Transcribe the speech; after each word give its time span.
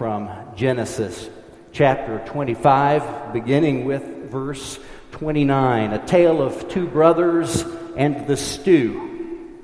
from 0.00 0.30
Genesis 0.56 1.28
chapter 1.72 2.22
25, 2.24 3.34
beginning 3.34 3.84
with 3.84 4.30
verse 4.30 4.78
29, 5.10 5.92
a 5.92 6.06
tale 6.06 6.40
of 6.40 6.70
two 6.70 6.86
brothers 6.86 7.66
and 7.98 8.26
the 8.26 8.34
stew. 8.34 9.58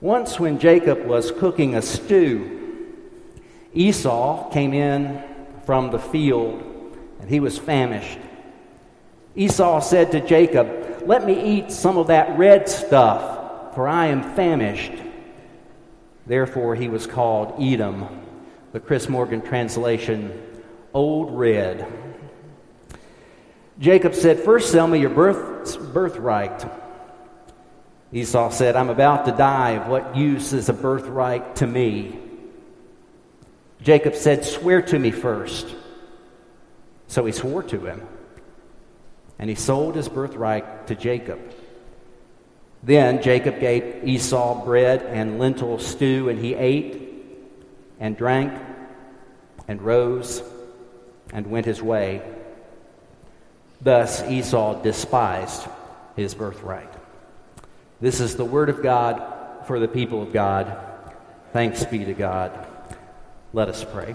Once, 0.00 0.38
when 0.38 0.60
Jacob 0.60 1.04
was 1.06 1.32
cooking 1.32 1.74
a 1.74 1.82
stew, 1.82 2.94
Esau 3.74 4.48
came 4.50 4.74
in 4.74 5.20
from 5.66 5.90
the 5.90 5.98
field 5.98 6.62
and 7.18 7.28
he 7.28 7.40
was 7.40 7.58
famished. 7.58 8.20
Esau 9.34 9.80
said 9.80 10.12
to 10.12 10.24
Jacob, 10.24 11.02
Let 11.04 11.26
me 11.26 11.56
eat 11.56 11.72
some 11.72 11.98
of 11.98 12.06
that 12.06 12.38
red 12.38 12.68
stuff, 12.68 13.74
for 13.74 13.88
I 13.88 14.06
am 14.06 14.22
famished. 14.36 14.92
Therefore, 16.28 16.76
he 16.76 16.88
was 16.88 17.08
called 17.08 17.60
Edom. 17.60 18.19
The 18.72 18.80
Chris 18.80 19.08
Morgan 19.08 19.42
translation, 19.42 20.40
Old 20.94 21.36
Red. 21.36 21.86
Jacob 23.78 24.14
said, 24.14 24.40
First 24.40 24.70
sell 24.70 24.86
me 24.86 25.00
your 25.00 25.10
birth, 25.10 25.92
birthright. 25.92 26.70
Esau 28.12 28.50
said, 28.50 28.76
I'm 28.76 28.90
about 28.90 29.24
to 29.26 29.32
die. 29.32 29.70
Of 29.70 29.88
what 29.88 30.16
use 30.16 30.52
is 30.52 30.68
a 30.68 30.72
birthright 30.72 31.56
to 31.56 31.66
me? 31.66 32.18
Jacob 33.82 34.14
said, 34.14 34.44
Swear 34.44 34.82
to 34.82 34.98
me 34.98 35.10
first. 35.10 35.74
So 37.08 37.24
he 37.24 37.32
swore 37.32 37.62
to 37.64 37.86
him 37.86 38.06
and 39.40 39.48
he 39.48 39.56
sold 39.56 39.96
his 39.96 40.06
birthright 40.06 40.86
to 40.86 40.94
Jacob. 40.94 41.40
Then 42.82 43.22
Jacob 43.22 43.58
gave 43.58 44.06
Esau 44.06 44.62
bread 44.66 45.02
and 45.02 45.38
lentil 45.38 45.78
stew, 45.78 46.28
and 46.28 46.38
he 46.38 46.54
ate 46.54 47.09
and 48.00 48.16
drank 48.16 48.52
and 49.68 49.80
rose 49.82 50.42
and 51.32 51.46
went 51.46 51.66
his 51.66 51.80
way. 51.80 52.22
Thus 53.80 54.22
Esau 54.22 54.82
despised 54.82 55.68
his 56.16 56.34
birthright. 56.34 56.92
This 58.00 58.20
is 58.20 58.36
the 58.36 58.44
word 58.44 58.68
of 58.68 58.82
God 58.82 59.66
for 59.66 59.78
the 59.78 59.88
people 59.88 60.22
of 60.22 60.32
God. 60.32 60.76
Thanks 61.52 61.84
be 61.84 62.04
to 62.04 62.14
God. 62.14 62.66
Let 63.52 63.68
us 63.68 63.84
pray. 63.84 64.14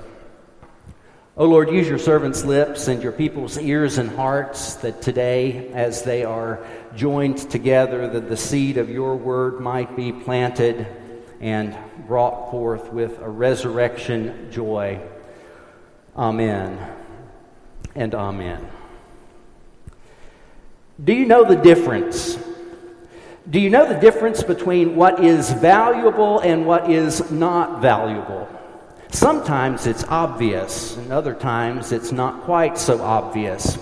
O 1.37 1.43
oh 1.43 1.49
Lord, 1.49 1.69
use 1.69 1.87
your 1.87 1.99
servants' 1.99 2.45
lips 2.45 2.87
and 2.87 3.03
your 3.03 3.11
people's 3.11 3.57
ears 3.57 3.97
and 3.97 4.09
hearts 4.09 4.75
that 4.75 5.01
today, 5.01 5.69
as 5.73 6.03
they 6.03 6.23
are 6.23 6.65
joined 6.95 7.37
together, 7.51 8.07
that 8.07 8.29
the 8.29 8.37
seed 8.37 8.77
of 8.77 8.89
your 8.89 9.17
word 9.17 9.59
might 9.59 9.97
be 9.97 10.13
planted 10.13 10.87
and 11.45 11.77
brought 12.07 12.49
forth 12.49 12.91
with 12.91 13.19
a 13.19 13.29
resurrection 13.29 14.49
joy. 14.51 14.99
Amen 16.17 16.75
and 17.93 18.15
amen. 18.15 18.67
Do 21.03 21.13
you 21.13 21.27
know 21.27 21.43
the 21.43 21.55
difference? 21.55 22.39
Do 23.47 23.59
you 23.59 23.69
know 23.69 23.87
the 23.87 23.99
difference 23.99 24.41
between 24.41 24.95
what 24.95 25.23
is 25.23 25.51
valuable 25.51 26.39
and 26.39 26.65
what 26.65 26.89
is 26.89 27.29
not 27.29 27.79
valuable? 27.79 28.49
Sometimes 29.11 29.85
it's 29.85 30.03
obvious, 30.05 30.97
and 30.97 31.13
other 31.13 31.35
times 31.35 31.91
it's 31.91 32.11
not 32.11 32.41
quite 32.41 32.75
so 32.75 33.03
obvious. 33.03 33.77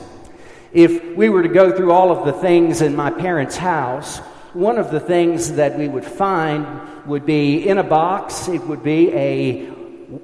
If 0.73 1.15
we 1.15 1.29
were 1.29 1.43
to 1.43 1.47
go 1.47 1.73
through 1.73 1.93
all 1.93 2.11
of 2.11 2.25
the 2.25 2.33
things 2.33 2.81
in 2.81 2.93
my 2.93 3.09
parents' 3.09 3.55
house, 3.55 4.17
one 4.51 4.77
of 4.77 4.91
the 4.91 4.99
things 4.99 5.53
that 5.53 5.77
we 5.77 5.87
would 5.87 6.05
find 6.05 6.67
would 7.05 7.25
be 7.25 7.67
in 7.67 7.77
a 7.77 7.83
box, 7.83 8.47
it 8.47 8.61
would 8.61 8.83
be 8.83 9.11
a, 9.13 9.71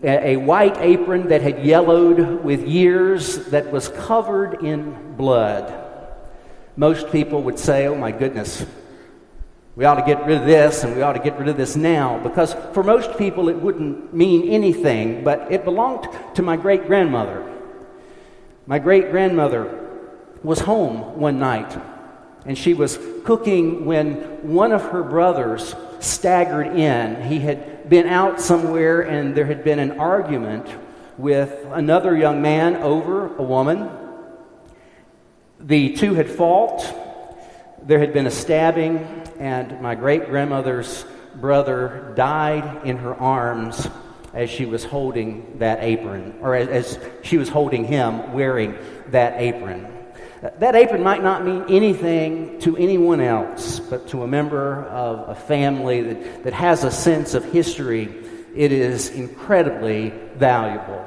a 0.04 0.38
white 0.38 0.78
apron 0.80 1.28
that 1.30 1.42
had 1.42 1.66
yellowed 1.66 2.44
with 2.44 2.68
years 2.68 3.46
that 3.48 3.72
was 3.72 3.90
covered 3.90 4.64
in 4.64 5.16
blood. 5.16 5.74
Most 6.76 7.12
people 7.12 7.44
would 7.44 7.60
say, 7.60 7.88
Oh 7.88 7.96
my 7.96 8.12
goodness, 8.12 8.66
we 9.76 9.86
ought 9.86 9.96
to 9.96 10.06
get 10.06 10.26
rid 10.26 10.40
of 10.40 10.46
this 10.46 10.84
and 10.84 10.96
we 10.96 11.02
ought 11.02 11.14
to 11.14 11.20
get 11.20 11.38
rid 11.40 11.48
of 11.48 11.58
this 11.58 11.76
now 11.76 12.20
because 12.20 12.54
for 12.74 12.84
most 12.84 13.18
people 13.18 13.50
it 13.50 13.56
wouldn't 13.56 14.14
mean 14.14 14.50
anything, 14.50 15.24
but 15.24 15.52
it 15.52 15.64
belonged 15.64 16.08
to 16.36 16.42
my 16.42 16.58
great 16.58 16.88
grandmother. 16.88 17.46
My 18.66 18.80
great 18.80 19.12
grandmother 19.12 19.88
was 20.44 20.60
home 20.60 21.20
one 21.20 21.40
night 21.40 21.78
and 22.46 22.58
she 22.58 22.74
was 22.74 23.00
cooking 23.24 23.86
when 23.86 24.16
one 24.54 24.72
of 24.72 24.82
her 24.82 25.04
brothers 25.04 25.76
staggered 26.00 26.76
in. 26.76 27.22
He 27.24 27.40
had 27.40 27.90
been 27.90 28.08
out 28.08 28.40
somewhere 28.40 29.02
and 29.02 29.36
there 29.36 29.46
had 29.46 29.64
been 29.64 29.80
an 29.80 30.00
argument 30.00 30.68
with 31.18 31.66
another 31.72 32.16
young 32.16 32.42
man 32.42 32.78
over 32.78 33.36
a 33.36 33.44
woman. 33.44 33.90
The 35.60 35.94
two 35.94 36.14
had 36.14 36.30
fought. 36.30 36.86
There 37.82 38.00
had 38.00 38.14
been 38.14 38.28
a 38.28 38.32
stabbing 38.32 38.98
and 39.40 39.82
my 39.82 39.96
great 39.96 40.28
grandmother's 40.28 41.06
brother 41.36 42.14
died 42.16 42.86
in 42.86 42.98
her 42.98 43.16
arms 43.16 43.88
as 44.34 44.50
she 44.50 44.66
was 44.66 44.84
holding 44.84 45.58
that 45.60 45.82
apron, 45.82 46.38
or 46.42 46.56
as, 46.56 47.00
she 47.24 47.38
was 47.38 47.50
holding 47.50 47.86
him 47.86 48.34
wearing 48.34 48.78
that 49.08 49.42
apron. 49.42 49.88
That 50.42 50.76
apron 50.76 51.04
might 51.04 51.22
not 51.22 51.46
mean 51.46 51.66
anything 51.68 52.60
to 52.62 52.78
anyone 52.78 53.20
else, 53.20 53.80
but 53.80 54.08
to 54.10 54.24
a 54.24 54.28
member 54.28 54.86
of 54.86 55.30
a 55.30 55.36
family 55.36 56.02
that, 56.02 56.44
that 56.46 56.54
has 56.54 56.84
a 56.84 56.92
sense 56.92 57.34
of 57.34 57.44
history, 57.46 58.14
it 58.56 58.72
is 58.72 59.10
incredibly 59.10 60.10
valuable. 60.36 61.06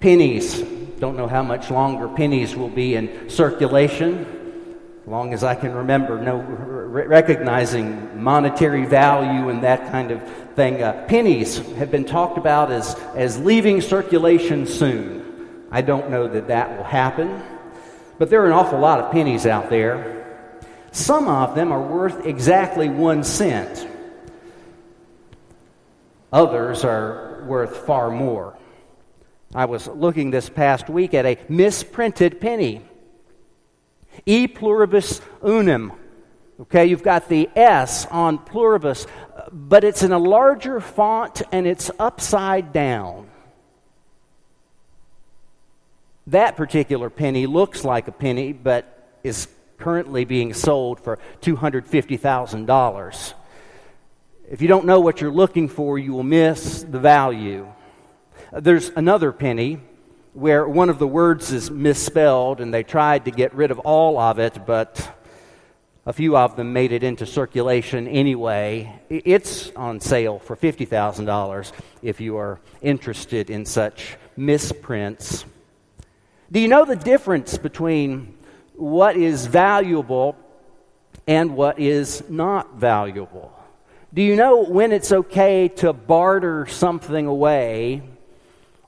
Pennies. 0.00 0.62
Don't 1.00 1.16
know 1.16 1.26
how 1.26 1.42
much 1.42 1.70
longer 1.70 2.08
pennies 2.08 2.54
will 2.54 2.68
be 2.68 2.94
in 2.94 3.28
circulation 3.28 4.42
long 5.06 5.34
as 5.34 5.42
I 5.42 5.54
can 5.54 5.74
remember, 5.74 6.20
no, 6.20 6.38
recognizing 6.38 8.22
monetary 8.22 8.86
value 8.86 9.48
and 9.48 9.62
that 9.64 9.90
kind 9.90 10.10
of 10.10 10.22
thing. 10.54 10.82
Uh, 10.82 11.04
pennies 11.08 11.58
have 11.72 11.90
been 11.90 12.04
talked 12.04 12.38
about 12.38 12.70
as, 12.70 12.94
as 13.14 13.38
leaving 13.38 13.80
circulation 13.80 14.66
soon. 14.66 15.66
I 15.70 15.82
don't 15.82 16.10
know 16.10 16.28
that 16.28 16.48
that 16.48 16.76
will 16.76 16.84
happen, 16.84 17.42
but 18.22 18.30
there 18.30 18.40
are 18.40 18.46
an 18.46 18.52
awful 18.52 18.78
lot 18.78 19.00
of 19.00 19.10
pennies 19.10 19.46
out 19.46 19.68
there. 19.68 20.46
Some 20.92 21.26
of 21.26 21.56
them 21.56 21.72
are 21.72 21.82
worth 21.82 22.24
exactly 22.24 22.88
one 22.88 23.24
cent, 23.24 23.88
others 26.32 26.84
are 26.84 27.42
worth 27.48 27.78
far 27.78 28.12
more. 28.12 28.56
I 29.56 29.64
was 29.64 29.88
looking 29.88 30.30
this 30.30 30.48
past 30.48 30.88
week 30.88 31.14
at 31.14 31.26
a 31.26 31.36
misprinted 31.48 32.40
penny. 32.40 32.82
E 34.24 34.46
pluribus 34.46 35.20
unum. 35.42 35.92
Okay, 36.60 36.86
you've 36.86 37.02
got 37.02 37.28
the 37.28 37.50
S 37.56 38.06
on 38.06 38.38
pluribus, 38.38 39.04
but 39.50 39.82
it's 39.82 40.04
in 40.04 40.12
a 40.12 40.18
larger 40.18 40.78
font 40.78 41.42
and 41.50 41.66
it's 41.66 41.90
upside 41.98 42.72
down. 42.72 43.31
That 46.28 46.56
particular 46.56 47.10
penny 47.10 47.46
looks 47.46 47.84
like 47.84 48.08
a 48.08 48.12
penny, 48.12 48.52
but 48.52 49.18
is 49.24 49.48
currently 49.78 50.24
being 50.24 50.54
sold 50.54 51.00
for 51.00 51.18
$250,000. 51.40 53.34
If 54.50 54.62
you 54.62 54.68
don't 54.68 54.86
know 54.86 55.00
what 55.00 55.20
you're 55.20 55.32
looking 55.32 55.68
for, 55.68 55.98
you 55.98 56.12
will 56.12 56.22
miss 56.22 56.82
the 56.82 57.00
value. 57.00 57.66
There's 58.52 58.90
another 58.90 59.32
penny 59.32 59.80
where 60.34 60.66
one 60.68 60.90
of 60.90 60.98
the 60.98 61.06
words 61.06 61.52
is 61.52 61.70
misspelled, 61.70 62.60
and 62.60 62.72
they 62.72 62.82
tried 62.82 63.24
to 63.24 63.30
get 63.30 63.54
rid 63.54 63.70
of 63.70 63.78
all 63.80 64.18
of 64.18 64.38
it, 64.38 64.64
but 64.66 65.14
a 66.06 66.12
few 66.12 66.36
of 66.36 66.56
them 66.56 66.72
made 66.72 66.92
it 66.92 67.02
into 67.02 67.26
circulation 67.26 68.08
anyway. 68.08 69.00
It's 69.08 69.70
on 69.76 70.00
sale 70.00 70.38
for 70.38 70.56
$50,000 70.56 71.72
if 72.02 72.20
you 72.20 72.36
are 72.36 72.60
interested 72.80 73.50
in 73.50 73.64
such 73.66 74.16
misprints. 74.36 75.44
Do 76.52 76.60
you 76.60 76.68
know 76.68 76.84
the 76.84 76.94
difference 76.94 77.58
between 77.58 78.36
what 78.76 79.16
is 79.16 79.46
valuable 79.46 80.36
and 81.26 81.56
what 81.56 81.80
is 81.80 82.22
not 82.28 82.76
valuable? 82.76 83.52
Do 84.14 84.22
you 84.22 84.36
know 84.36 84.62
when 84.62 84.92
it's 84.92 85.10
okay 85.10 85.66
to 85.76 85.92
barter 85.92 86.66
something 86.66 87.26
away 87.26 88.02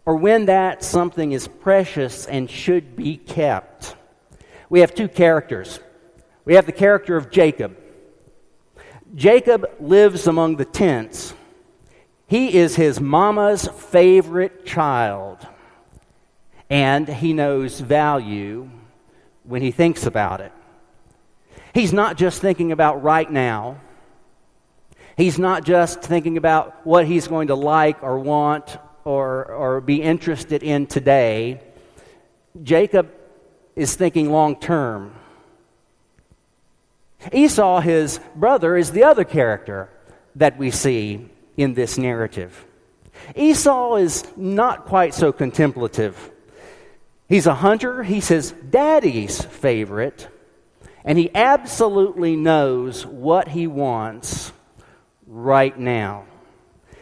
or 0.07 0.17
when 0.17 0.47
that 0.47 0.85
something 0.85 1.33
is 1.33 1.49
precious 1.49 2.27
and 2.27 2.51
should 2.51 2.97
be 2.97 3.17
kept. 3.17 3.97
We 4.69 4.81
have 4.81 4.95
two 4.95 5.09
characters. 5.09 5.81
We 6.45 6.55
have 6.55 6.67
the 6.67 6.73
character 6.73 7.17
of 7.17 7.31
Jacob. 7.31 7.77
Jacob 9.15 9.67
lives 9.81 10.27
among 10.27 10.57
the 10.57 10.65
tents. 10.65 11.35
He 12.27 12.55
is 12.59 12.77
his 12.77 13.01
mama's 13.01 13.69
favorite 13.69 14.67
child, 14.67 15.47
and 16.75 17.07
he 17.07 17.33
knows 17.33 17.79
value 17.79 18.69
when 19.45 19.63
he 19.63 19.71
thinks 19.71 20.07
about 20.07 20.41
it. 20.41 20.51
He's 21.73 21.93
not 21.93 22.17
just 22.17 22.41
thinking 22.41 22.73
about 22.73 23.03
right 23.03 23.31
now, 23.31 23.81
He's 25.17 25.39
not 25.39 25.65
just 25.65 26.03
thinking 26.03 26.37
about 26.37 26.85
what 26.85 27.07
he's 27.07 27.29
going 27.29 27.49
to 27.49 27.55
like 27.55 28.03
or 28.03 28.19
want 28.19 28.79
or, 29.05 29.47
or 29.47 29.81
be 29.81 30.03
interested 30.03 30.63
in 30.63 30.87
today. 30.87 31.61
Jacob 32.63 33.13
is 33.77 33.95
thinking 33.95 34.31
long 34.31 34.59
term. 34.59 35.15
Esau, 37.33 37.81
his 37.81 38.19
brother, 38.35 38.77
is 38.77 38.91
the 38.91 39.05
other 39.05 39.25
character 39.25 39.89
that 40.35 40.59
we 40.59 40.71
see 40.71 41.29
in 41.57 41.75
this 41.75 41.97
narrative. 41.97 42.67
Esau 43.37 43.97
is 43.97 44.25
not 44.37 44.85
quite 44.85 45.15
so 45.15 45.33
contemplative. 45.33 46.33
He's 47.29 47.47
a 47.47 47.55
hunter, 47.55 48.03
he's 48.03 48.29
his 48.29 48.53
daddy's 48.53 49.43
favorite, 49.43 50.29
and 51.05 51.19
he 51.19 51.31
absolutely 51.35 52.37
knows 52.37 53.07
what 53.07 53.49
he 53.49 53.67
wants 53.67 54.53
right 55.27 55.79
now. 55.79 56.25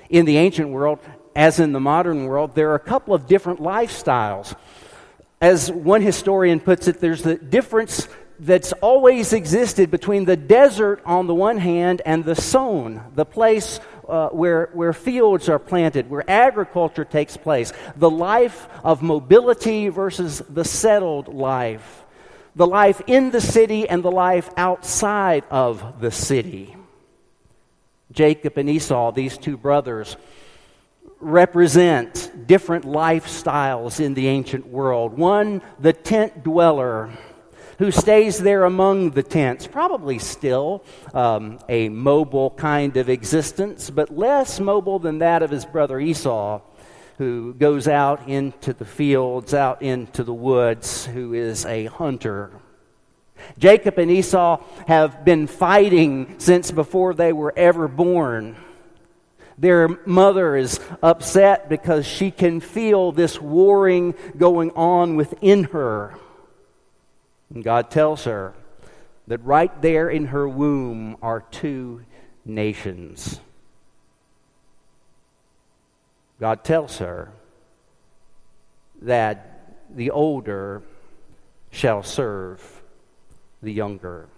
In 0.09 0.25
the 0.25 0.37
ancient 0.37 0.69
world, 0.69 1.01
as 1.35 1.59
in 1.59 1.73
the 1.73 1.81
modern 1.81 2.25
world, 2.25 2.55
there 2.55 2.71
are 2.71 2.77
a 2.77 2.81
couple 2.81 3.15
of 3.15 3.27
different 3.27 3.61
lifestyles. 3.61 4.55
As 5.41 5.73
one 5.73 6.03
historian 6.03 6.61
puts 6.61 6.87
it, 6.87 7.01
there's 7.01 7.23
the 7.23 7.35
difference 7.35 8.07
that's 8.39 8.73
always 8.75 9.33
existed 9.33 9.91
between 9.91 10.25
the 10.25 10.37
desert 10.37 11.01
on 11.05 11.27
the 11.27 11.35
one 11.35 11.59
hand 11.59 12.03
and 12.05 12.25
the 12.25 12.35
sown, 12.35 13.03
the 13.15 13.25
place 13.25 13.81
uh, 14.13 14.29
where, 14.29 14.69
where 14.75 14.93
fields 14.93 15.49
are 15.49 15.59
planted, 15.59 16.11
where 16.11 16.23
agriculture 16.31 17.05
takes 17.05 17.35
place, 17.35 17.73
the 17.97 18.11
life 18.11 18.69
of 18.85 19.03
mobility 19.03 19.89
versus 19.89 20.41
the 20.51 20.65
settled 20.65 21.29
life, 21.29 22.05
the 22.55 22.67
life 22.67 23.01
in 23.07 23.31
the 23.31 23.41
city 23.41 23.89
and 23.89 24.03
the 24.03 24.11
life 24.11 24.51
outside 24.59 25.45
of 25.51 26.01
the 26.03 26.11
city. 26.11 26.77
Jacob 28.13 28.59
and 28.59 28.69
Esau, 28.69 29.13
these 29.13 29.39
two 29.39 29.57
brothers, 29.57 30.19
represent 31.19 32.31
different 32.47 32.85
lifestyles 32.85 33.99
in 33.99 34.13
the 34.13 34.29
ancient 34.29 34.67
world. 34.67 35.17
One, 35.17 35.63
the 35.79 35.95
tent 35.95 36.45
dweller 36.45 37.09
who 37.83 37.91
stays 37.91 38.39
there 38.39 38.63
among 38.63 39.11
the 39.11 39.25
tents, 39.25 39.67
probably 39.67 40.17
still 40.17 40.85
um, 41.15 41.59
a 41.69 41.89
mobile 41.89 42.51
kind 42.51 42.97
of 42.97 43.09
existence, 43.09 43.91
but 43.91 44.17
less 44.17 44.61
mobile 44.61 45.01
than 45.01 45.19
that 45.19 45.43
of 45.43 45.51
his 45.51 45.65
brother 45.65 45.99
Esau, 45.99 46.61
who 47.19 47.53
goes 47.55 47.89
out 47.89 48.29
into 48.29 48.73
the 48.73 48.85
fields, 48.85 49.53
out 49.53 49.83
into 49.83 50.23
the 50.23 50.33
woods, 50.33 51.07
who 51.07 51.35
is 51.35 51.67
a 51.67 51.87
hunter. 51.87 52.53
Jacob 53.59 53.99
and 53.99 54.13
Esau 54.13 54.63
have 54.87 55.25
been 55.25 55.49
fighting 55.49 56.37
since 56.39 56.71
before 56.71 57.15
they 57.15 57.33
were 57.33 57.53
ever 57.57 57.89
born. 57.89 58.55
Their 59.59 59.89
mother 60.07 60.55
is 60.55 60.79
upset 61.03 61.69
because 61.69 62.07
she 62.07 62.31
can 62.31 62.61
feel 62.61 63.11
this 63.11 63.41
warring 63.41 64.15
going 64.39 64.71
on 64.71 65.17
within 65.17 65.65
her. 65.65 66.17
And 67.55 67.63
God 67.63 67.91
tells 67.91 68.25
her 68.25 68.55
that 69.27 69.45
right 69.45 69.83
there 69.83 70.09
in 70.09 70.27
her 70.27 70.49
womb 70.49 71.17
are 71.23 71.43
two 71.51 72.05
nations. 72.45 73.41
God 76.41 76.65
tells 76.65 76.99
her 76.99 77.33
that 79.03 79.77
the 79.95 80.11
older 80.11 80.83
shall 81.71 82.03
serve 82.03 82.83
the 83.63 83.73
younger. 83.73 84.29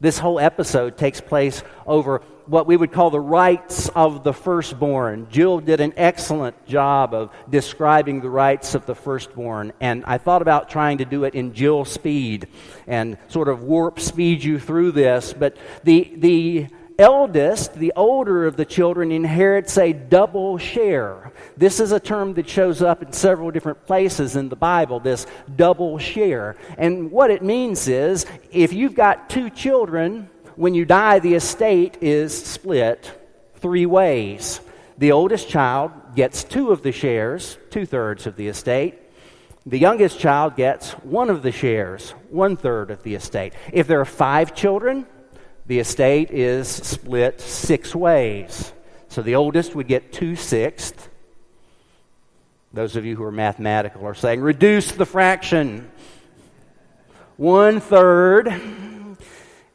This 0.00 0.18
whole 0.18 0.38
episode 0.38 0.96
takes 0.96 1.20
place 1.20 1.64
over 1.84 2.22
what 2.46 2.68
we 2.68 2.76
would 2.76 2.92
call 2.92 3.10
the 3.10 3.20
rights 3.20 3.88
of 3.90 4.22
the 4.22 4.32
firstborn. 4.32 5.26
Jill 5.28 5.58
did 5.58 5.80
an 5.80 5.92
excellent 5.96 6.66
job 6.66 7.12
of 7.12 7.30
describing 7.50 8.20
the 8.20 8.30
rights 8.30 8.76
of 8.76 8.86
the 8.86 8.94
firstborn, 8.94 9.72
and 9.80 10.04
I 10.06 10.18
thought 10.18 10.40
about 10.40 10.70
trying 10.70 10.98
to 10.98 11.04
do 11.04 11.24
it 11.24 11.34
in 11.34 11.52
Jill 11.52 11.84
speed 11.84 12.46
and 12.86 13.18
sort 13.26 13.48
of 13.48 13.64
warp 13.64 13.98
speed 13.98 14.44
you 14.44 14.60
through 14.60 14.92
this, 14.92 15.34
but 15.36 15.56
the, 15.82 16.12
the 16.16 16.68
eldest, 16.98 17.74
the 17.74 17.92
older 17.94 18.46
of 18.46 18.56
the 18.56 18.64
children, 18.64 19.12
inherits 19.12 19.78
a 19.78 19.92
double 19.92 20.58
share. 20.58 21.32
This 21.56 21.78
is 21.78 21.92
a 21.92 22.00
term 22.00 22.34
that 22.34 22.48
shows 22.48 22.82
up 22.82 23.02
in 23.02 23.12
several 23.12 23.50
different 23.50 23.86
places 23.86 24.34
in 24.34 24.48
the 24.48 24.56
Bible, 24.56 24.98
this 24.98 25.26
double 25.54 25.98
share. 25.98 26.56
And 26.76 27.10
what 27.10 27.30
it 27.30 27.42
means 27.42 27.86
is 27.86 28.26
if 28.50 28.72
you've 28.72 28.94
got 28.94 29.30
two 29.30 29.48
children, 29.50 30.28
when 30.56 30.74
you 30.74 30.84
die, 30.84 31.20
the 31.20 31.34
estate 31.34 31.98
is 32.00 32.36
split 32.36 33.12
three 33.56 33.86
ways. 33.86 34.60
The 34.98 35.12
oldest 35.12 35.48
child 35.48 35.92
gets 36.16 36.42
two 36.42 36.72
of 36.72 36.82
the 36.82 36.90
shares, 36.90 37.58
two 37.70 37.86
thirds 37.86 38.26
of 38.26 38.34
the 38.34 38.48
estate. 38.48 38.98
The 39.66 39.78
youngest 39.78 40.18
child 40.18 40.56
gets 40.56 40.92
one 40.92 41.30
of 41.30 41.42
the 41.42 41.52
shares, 41.52 42.10
one 42.30 42.56
third 42.56 42.90
of 42.90 43.02
the 43.04 43.14
estate. 43.14 43.52
If 43.72 43.86
there 43.86 44.00
are 44.00 44.04
five 44.04 44.54
children, 44.54 45.06
the 45.68 45.78
estate 45.78 46.30
is 46.30 46.66
split 46.66 47.40
six 47.40 47.94
ways. 47.94 48.72
So 49.08 49.22
the 49.22 49.34
oldest 49.34 49.74
would 49.74 49.86
get 49.86 50.12
two 50.12 50.34
sixths. 50.34 51.08
Those 52.72 52.96
of 52.96 53.04
you 53.04 53.16
who 53.16 53.24
are 53.24 53.32
mathematical 53.32 54.06
are 54.06 54.14
saying, 54.14 54.40
reduce 54.40 54.92
the 54.92 55.06
fraction. 55.06 55.90
One 57.36 57.80
third 57.80 58.48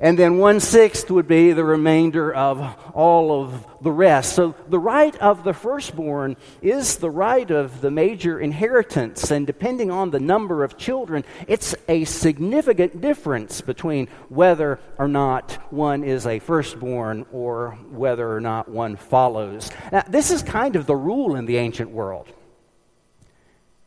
and 0.03 0.19
then 0.19 0.37
one 0.37 0.59
sixth 0.59 1.09
would 1.09 1.29
be 1.29 1.53
the 1.53 1.63
remainder 1.63 2.33
of 2.33 2.75
all 2.93 3.41
of 3.41 3.65
the 3.81 3.91
rest. 3.91 4.35
So 4.35 4.53
the 4.67 4.77
right 4.77 5.15
of 5.15 5.45
the 5.45 5.53
firstborn 5.53 6.35
is 6.61 6.97
the 6.97 7.09
right 7.09 7.49
of 7.49 7.79
the 7.79 7.89
major 7.89 8.37
inheritance, 8.37 9.31
and 9.31 9.47
depending 9.47 9.91
on 9.91 10.11
the 10.11 10.19
number 10.19 10.65
of 10.65 10.77
children, 10.77 11.23
it's 11.47 11.73
a 11.87 12.03
significant 12.03 12.99
difference 12.99 13.61
between 13.61 14.09
whether 14.27 14.81
or 14.97 15.07
not 15.07 15.53
one 15.71 16.03
is 16.03 16.27
a 16.27 16.39
firstborn 16.39 17.25
or 17.31 17.77
whether 17.89 18.29
or 18.29 18.41
not 18.41 18.67
one 18.67 18.97
follows. 18.97 19.71
Now, 19.89 20.03
this 20.09 20.31
is 20.31 20.43
kind 20.43 20.75
of 20.75 20.85
the 20.85 20.97
rule 20.97 21.37
in 21.37 21.45
the 21.45 21.55
ancient 21.55 21.91
world. 21.91 22.27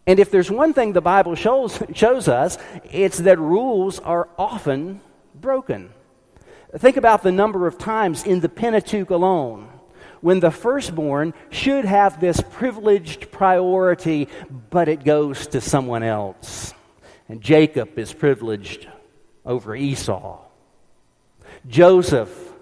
And 0.06 0.18
if 0.18 0.30
there's 0.30 0.50
one 0.50 0.72
thing 0.72 0.94
the 0.94 1.02
Bible 1.02 1.34
shows, 1.34 1.78
shows 1.92 2.26
us, 2.26 2.56
it's 2.90 3.18
that 3.18 3.38
rules 3.38 3.98
are 3.98 4.30
often 4.38 5.02
broken. 5.34 5.90
Think 6.78 6.98
about 6.98 7.22
the 7.22 7.32
number 7.32 7.66
of 7.66 7.78
times 7.78 8.24
in 8.24 8.40
the 8.40 8.48
Pentateuch 8.48 9.10
alone 9.10 9.68
when 10.20 10.40
the 10.40 10.50
firstborn 10.50 11.32
should 11.50 11.84
have 11.84 12.20
this 12.20 12.40
privileged 12.50 13.30
priority, 13.30 14.28
but 14.70 14.88
it 14.88 15.04
goes 15.04 15.46
to 15.48 15.60
someone 15.60 16.02
else. 16.02 16.74
And 17.28 17.40
Jacob 17.40 17.98
is 17.98 18.12
privileged 18.12 18.88
over 19.44 19.74
Esau. 19.74 20.38
Joseph 21.66 22.52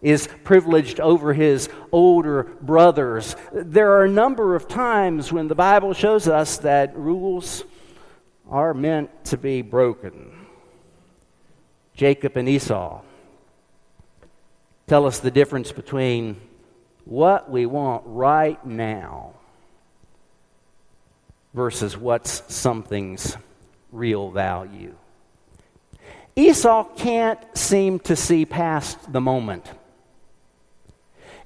is 0.00 0.28
privileged 0.44 1.00
over 1.00 1.32
his 1.32 1.68
older 1.90 2.44
brothers. 2.60 3.36
There 3.52 3.92
are 3.92 4.04
a 4.04 4.10
number 4.10 4.54
of 4.54 4.68
times 4.68 5.32
when 5.32 5.48
the 5.48 5.54
Bible 5.54 5.94
shows 5.94 6.28
us 6.28 6.58
that 6.58 6.96
rules 6.96 7.64
are 8.48 8.74
meant 8.74 9.24
to 9.26 9.36
be 9.36 9.62
broken. 9.62 10.46
Jacob 11.94 12.36
and 12.36 12.48
Esau 12.48 13.02
tell 14.86 15.06
us 15.06 15.20
the 15.20 15.30
difference 15.30 15.72
between 15.72 16.40
what 17.04 17.50
we 17.50 17.66
want 17.66 18.02
right 18.06 18.64
now 18.64 19.32
versus 21.54 21.96
what's 21.96 22.42
something's 22.52 23.36
real 23.90 24.30
value. 24.30 24.94
Esau 26.34 26.84
can't 26.96 27.38
seem 27.56 27.98
to 28.00 28.16
see 28.16 28.46
past 28.46 29.12
the 29.12 29.20
moment. 29.20 29.70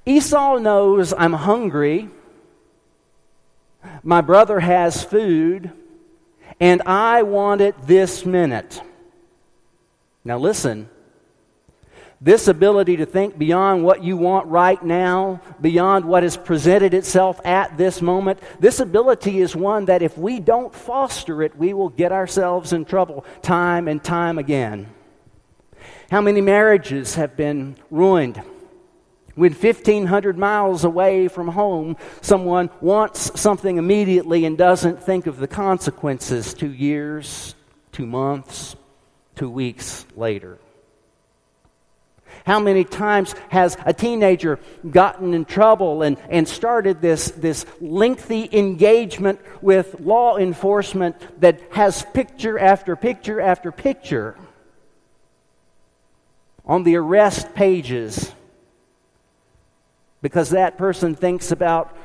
Esau 0.05 0.59
knows 0.59 1.12
I'm 1.12 1.33
hungry, 1.33 2.09
my 4.02 4.21
brother 4.21 4.61
has 4.61 5.02
food, 5.02 5.73
and 6.61 6.83
I 6.83 7.23
want 7.23 7.61
it 7.61 7.75
this 7.87 8.25
minute. 8.25 8.81
Now, 10.25 10.38
listen, 10.38 10.88
this 12.21 12.49
ability 12.49 12.97
to 12.97 13.07
think 13.07 13.37
beyond 13.39 13.85
what 13.85 14.03
you 14.03 14.17
want 14.17 14.47
right 14.47 14.83
now, 14.83 15.41
beyond 15.61 16.05
what 16.05 16.23
has 16.23 16.37
presented 16.37 16.95
itself 16.95 17.41
at 17.45 17.77
this 17.77 18.01
moment, 18.01 18.41
this 18.59 18.81
ability 18.81 19.41
is 19.41 19.55
one 19.55 19.85
that 19.87 20.03
if 20.03 20.17
we 20.17 20.41
don't 20.41 20.75
foster 20.75 21.43
it, 21.43 21.57
we 21.57 21.75
will 21.75 21.91
get 21.91 22.13
ourselves 22.13 22.73
in 22.73 22.85
trouble 22.85 23.25
time 23.43 23.87
and 23.87 24.03
time 24.03 24.39
again. 24.39 24.87
How 26.11 26.21
many 26.21 26.41
marriages 26.41 27.17
have 27.17 27.37
been 27.37 27.77
ruined? 27.91 28.41
When 29.35 29.53
1,500 29.53 30.39
miles 30.39 30.85
away 30.85 31.29
from 31.29 31.49
home, 31.49 31.99
someone 32.23 32.71
wants 32.81 33.39
something 33.39 33.77
immediately 33.77 34.47
and 34.47 34.57
doesn't 34.57 35.03
think 35.03 35.27
of 35.27 35.37
the 35.37 35.47
consequences 35.47 36.55
two 36.55 36.73
years, 36.73 37.55
two 37.93 38.07
months, 38.07 38.77
two 39.35 39.51
weeks 39.51 40.07
later. 40.17 40.59
How 42.47 42.61
many 42.61 42.85
times 42.85 43.35
has 43.49 43.76
a 43.85 43.93
teenager 43.93 44.61
gotten 44.88 45.35
in 45.35 45.47
trouble 45.47 46.03
and, 46.03 46.17
and 46.31 46.47
started 46.47 47.00
this, 47.00 47.33
this 47.33 47.67
lengthy 47.81 48.49
engagement 48.53 49.41
with 49.61 49.99
law 49.99 50.37
enforcement 50.37 51.17
that 51.41 51.61
has 51.73 52.05
picture 52.15 52.57
after 52.57 52.95
picture 52.95 53.41
after 53.41 53.73
picture 53.73 54.37
on 56.65 56.85
the 56.85 56.95
arrest 56.95 57.53
pages 57.53 58.33
because 60.23 60.50
that 60.50 60.79
person 60.79 61.17
thinks 61.17 61.50
about 61.50 61.97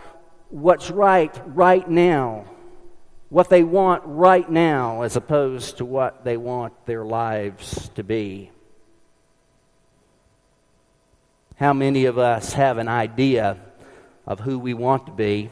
what's 0.50 0.90
right 0.90 1.40
right 1.46 1.88
now, 1.88 2.46
what 3.30 3.48
they 3.50 3.62
want 3.62 4.02
right 4.08 4.50
now, 4.50 5.04
as 5.04 5.16
opposed 5.16 5.78
to 5.78 5.86
what 5.86 6.26
they 6.26 6.36
want 6.36 6.74
their 6.88 7.06
lives 7.06 7.90
to 7.94 8.04
be? 8.04 8.50
How 11.62 11.74
many 11.74 12.06
of 12.06 12.18
us 12.18 12.54
have 12.54 12.80
an 12.80 12.88
idea 12.88 13.56
of 14.26 14.40
who 14.40 14.58
we 14.58 14.74
want 14.74 15.06
to 15.06 15.12
be? 15.12 15.52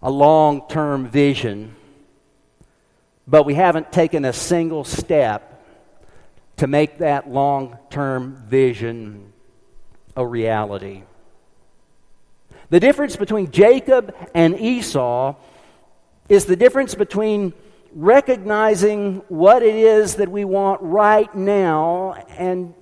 A 0.00 0.10
long 0.10 0.66
term 0.66 1.06
vision, 1.06 1.76
but 3.28 3.44
we 3.44 3.52
haven't 3.52 3.92
taken 3.92 4.24
a 4.24 4.32
single 4.32 4.82
step 4.82 5.62
to 6.56 6.66
make 6.66 7.00
that 7.00 7.28
long 7.28 7.76
term 7.90 8.42
vision 8.48 9.34
a 10.16 10.26
reality. 10.26 11.02
The 12.70 12.80
difference 12.80 13.14
between 13.14 13.50
Jacob 13.50 14.16
and 14.34 14.58
Esau 14.58 15.34
is 16.30 16.46
the 16.46 16.56
difference 16.56 16.94
between 16.94 17.52
recognizing 17.94 19.22
what 19.28 19.62
it 19.62 19.76
is 19.76 20.16
that 20.16 20.28
we 20.28 20.44
want 20.44 20.82
right 20.82 21.32
now 21.34 22.14
and 22.36 22.74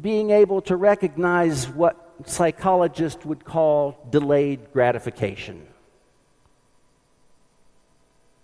being 0.00 0.30
able 0.30 0.62
to 0.62 0.76
recognize 0.76 1.68
what 1.68 1.96
psychologists 2.24 3.24
would 3.26 3.44
call 3.44 4.06
delayed 4.10 4.72
gratification. 4.72 5.66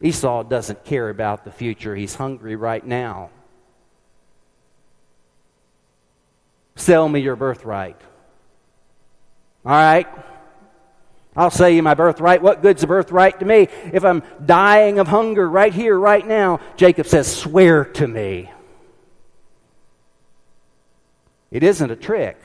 Esau 0.03 0.43
doesn't 0.43 0.85
care 0.85 1.09
about 1.09 1.45
the 1.45 1.51
future, 1.51 1.95
he's 1.95 2.17
hungry 2.17 2.57
right 2.57 2.85
now. 2.85 3.31
Sell 6.75 7.09
me 7.09 7.21
your 7.21 7.37
birthright. 7.37 7.99
All 9.65 9.73
right? 9.73 10.07
I'll 11.37 11.51
sell 11.51 11.69
you 11.69 11.83
my 11.83 11.95
birthright. 11.95 12.43
What 12.43 12.63
good's 12.63 12.83
a 12.83 12.87
birthright 12.87 13.41
to 13.41 13.47
me 13.47 13.69
if 13.93 14.05
I'm 14.05 14.23
dying 14.45 14.99
of 14.99 15.07
hunger 15.07 15.49
right 15.49 15.73
here, 15.73 15.99
right 15.99 16.27
now? 16.27 16.61
Jacob 16.77 17.07
says, 17.07 17.35
Swear 17.35 17.85
to 17.85 18.09
me. 18.09 18.51
It 21.51 21.63
isn't 21.63 21.91
a 21.91 21.97
trick. 21.97 22.41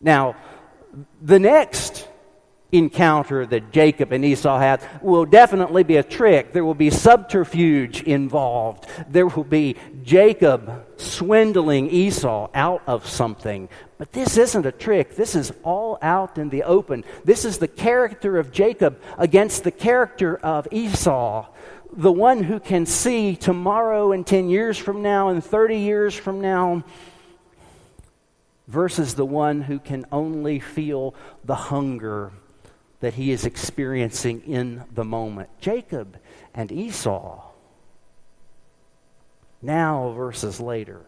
Now, 0.00 0.34
the 1.20 1.38
next 1.38 2.08
encounter 2.72 3.44
that 3.44 3.70
Jacob 3.70 4.12
and 4.12 4.24
Esau 4.24 4.58
had 4.58 4.82
will 5.02 5.26
definitely 5.26 5.82
be 5.82 5.96
a 5.96 6.02
trick. 6.02 6.52
There 6.52 6.64
will 6.64 6.74
be 6.74 6.88
subterfuge 6.88 8.02
involved. 8.02 8.86
There 9.08 9.26
will 9.26 9.44
be 9.44 9.76
Jacob 10.02 10.86
swindling 10.96 11.90
Esau 11.90 12.48
out 12.54 12.82
of 12.86 13.06
something. 13.06 13.68
But 13.98 14.12
this 14.12 14.38
isn't 14.38 14.66
a 14.66 14.72
trick. 14.72 15.14
This 15.14 15.36
is 15.36 15.52
all 15.62 15.98
out 16.00 16.38
in 16.38 16.48
the 16.48 16.64
open. 16.64 17.04
This 17.24 17.44
is 17.44 17.58
the 17.58 17.68
character 17.68 18.38
of 18.38 18.50
Jacob 18.50 19.00
against 19.18 19.64
the 19.64 19.70
character 19.70 20.36
of 20.38 20.66
Esau. 20.70 21.46
The 21.92 22.10
one 22.10 22.42
who 22.42 22.58
can 22.58 22.86
see 22.86 23.36
tomorrow 23.36 24.12
and 24.12 24.26
10 24.26 24.48
years 24.48 24.78
from 24.78 25.02
now 25.02 25.28
and 25.28 25.44
30 25.44 25.76
years 25.76 26.14
from 26.14 26.40
now 26.40 26.84
versus 28.66 29.12
the 29.12 29.26
one 29.26 29.60
who 29.60 29.78
can 29.78 30.06
only 30.10 30.58
feel 30.58 31.14
the 31.44 31.54
hunger 31.54 32.32
that 33.02 33.14
he 33.14 33.32
is 33.32 33.44
experiencing 33.44 34.42
in 34.46 34.84
the 34.94 35.04
moment. 35.04 35.50
Jacob 35.60 36.16
and 36.54 36.70
Esau. 36.70 37.42
Now, 39.60 40.12
versus 40.12 40.60
later. 40.60 41.00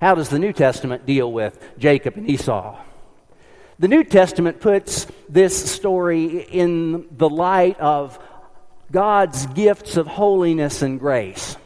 How 0.00 0.14
does 0.14 0.28
the 0.28 0.38
New 0.38 0.52
Testament 0.52 1.04
deal 1.04 1.32
with 1.32 1.58
Jacob 1.78 2.16
and 2.16 2.30
Esau? 2.30 2.78
The 3.80 3.88
New 3.88 4.04
Testament 4.04 4.60
puts 4.60 5.08
this 5.28 5.68
story 5.68 6.42
in 6.42 7.08
the 7.10 7.28
light 7.28 7.78
of 7.80 8.20
God's 8.92 9.46
gifts 9.46 9.96
of 9.96 10.06
holiness 10.06 10.80
and 10.80 11.00
grace. 11.00 11.56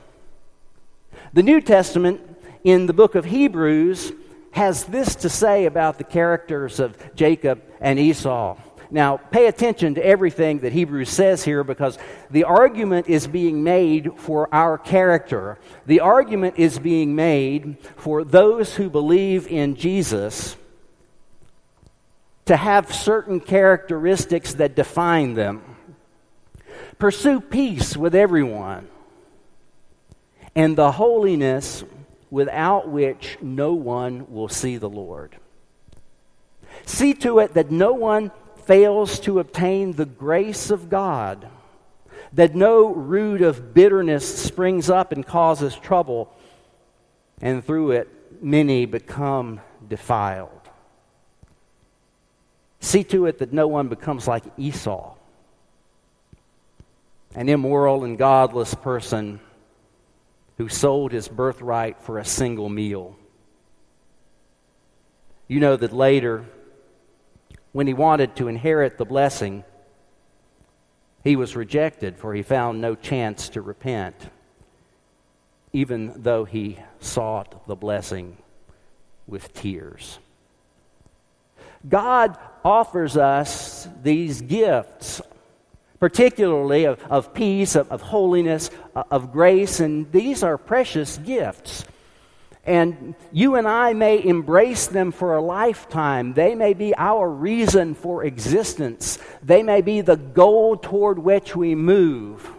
The 1.35 1.43
New 1.43 1.61
Testament 1.61 2.23
in 2.65 2.87
the 2.87 2.95
book 2.95 3.15
of 3.15 3.27
Hebrews 3.27 4.13
has 4.53 4.85
this 4.85 5.17
to 5.17 5.29
say 5.29 5.67
about 5.67 5.99
the 5.99 6.05
characters 6.05 6.81
of 6.81 6.97
Jacob 7.15 7.63
and 7.81 7.99
Esau. 7.99 8.57
Now, 8.91 9.17
pay 9.17 9.47
attention 9.47 9.95
to 9.95 10.05
everything 10.05 10.61
that 10.61 10.73
Hebrews 10.73 11.09
says 11.09 11.43
here 11.43 11.65
because 11.65 11.99
the 12.31 12.45
argument 12.45 13.09
is 13.09 13.27
being 13.27 13.65
made 13.65 14.13
for 14.19 14.55
our 14.55 14.77
character. 14.77 15.59
The 15.87 16.01
argument 16.01 16.57
is 16.59 16.79
being 16.79 17.15
made 17.15 17.79
for 17.97 18.23
those 18.23 18.75
who 18.75 18.91
believe 18.91 19.49
in 19.49 19.77
Jesus 19.77 20.57
to 22.45 22.57
have 22.57 22.95
certain 22.95 23.41
characteristics 23.41 24.55
that 24.55 24.77
define 24.77 25.33
them. 25.35 25.63
Pursue 26.99 27.41
peace 27.41 27.97
with 27.97 28.15
everyone 28.15 28.89
and 30.55 30.77
the 30.77 30.93
holiness 30.93 31.83
without 32.33 32.89
which 32.89 33.37
no 33.43 33.75
one 33.75 34.27
will 34.33 34.49
see 34.49 34.79
the 34.79 34.89
Lord. 34.89 35.37
See 36.87 37.13
to 37.13 37.41
it 37.41 37.53
that 37.53 37.71
no 37.71 37.93
one 37.93 38.33
fails 38.65 39.21
to 39.21 39.39
obtain 39.39 39.93
the 39.93 40.07
grace 40.07 40.71
of 40.71 40.89
God, 40.89 41.47
that 42.33 42.55
no 42.55 42.87
root 42.87 43.43
of 43.43 43.75
bitterness 43.75 44.27
springs 44.43 44.89
up 44.89 45.13
and 45.13 45.27
causes 45.27 45.77
trouble, 45.77 46.35
and 47.43 47.63
through 47.63 47.91
it 47.91 48.09
many 48.43 48.87
become 48.87 49.61
defiled. 49.87 50.49
See 52.81 53.05
to 53.05 53.27
it 53.27 53.41
that 53.41 53.53
no 53.53 53.69
one 53.69 53.89
becomes 53.89 54.27
like 54.27 54.45
Esau, 54.57 55.17
an 57.35 57.51
immoral 57.51 58.05
and 58.05 58.17
godless 58.17 58.75
person 58.75 59.39
who 60.63 60.69
sold 60.69 61.11
his 61.11 61.27
birthright 61.27 62.01
for 62.01 62.19
a 62.19 62.25
single 62.25 62.69
meal. 62.69 63.17
You 65.49 65.59
know 65.59 65.75
that 65.75 65.93
later, 65.93 66.45
when 67.73 67.89
he 67.89 67.95
wanted 67.95 68.37
to 68.37 68.47
inherit 68.47 68.97
the 68.97 69.05
blessing, 69.05 69.65
he 71.25 71.35
was 71.35 71.57
rejected, 71.57 72.17
for 72.17 72.33
he 72.33 72.43
found 72.43 72.81
no 72.81 72.95
chance 72.95 73.49
to 73.49 73.61
repent, 73.61 74.15
even 75.73 76.13
though 76.23 76.45
he 76.45 76.79
sought 77.01 77.67
the 77.67 77.75
blessing 77.75 78.37
with 79.27 79.53
tears. 79.53 80.21
God 81.89 82.39
offers 82.65 83.17
us 83.17 83.89
these 84.01 84.41
gifts 84.41 85.21
particularly 86.03 86.83
of, 86.83 87.01
of 87.05 87.33
peace, 87.33 87.77
of, 87.77 87.89
of 87.93 88.03
holiness, 88.03 88.73
uh, 88.97 89.05
of 89.13 89.31
grace, 89.31 89.79
and 89.79 90.11
these 90.11 90.43
are 90.43 90.59
precious 90.59 91.17
gifts. 91.19 91.85
And 92.65 93.15
you 93.31 93.55
and 93.55 93.69
I 93.69 93.93
may 93.93 94.21
embrace 94.21 94.89
them 94.89 95.13
for 95.13 95.37
a 95.37 95.41
lifetime. 95.41 96.35
They 96.35 96.57
may 96.57 96.75
be 96.75 96.93
our 96.97 97.31
reason 97.31 97.95
for 97.95 98.25
existence. 98.25 99.21
They 99.45 99.63
may 99.63 99.81
be 99.81 100.01
the 100.01 100.17
goal 100.17 100.77
toward 100.77 101.21
which 101.21 101.55
we 101.55 101.77
move. 101.77 102.51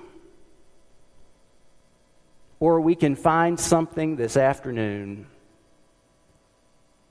Or 2.62 2.79
we 2.79 2.95
can 2.95 3.17
find 3.17 3.59
something 3.59 4.15
this 4.15 4.38
afternoon 4.38 5.27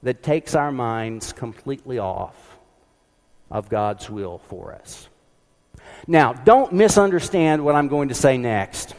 that 0.03 0.23
takes 0.23 0.55
our 0.55 0.73
minds 0.73 1.35
completely 1.35 1.99
off 1.99 2.57
of 3.51 3.69
God's 3.69 4.09
will 4.09 4.39
for 4.39 4.73
us. 4.73 5.11
Now, 6.07 6.33
don't 6.33 6.73
misunderstand 6.73 7.65
what 7.65 7.75
I'm 7.75 7.89
going 7.89 8.09
to 8.09 8.15
say 8.15 8.37
next. 8.37 8.95